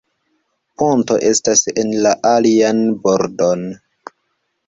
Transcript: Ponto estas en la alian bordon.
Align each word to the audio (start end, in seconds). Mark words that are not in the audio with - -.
Ponto 0.81 1.17
estas 1.31 1.61
en 1.83 1.93
la 2.07 2.13
alian 2.31 2.81
bordon. 3.05 3.61